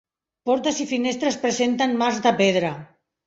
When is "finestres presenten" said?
0.91-1.95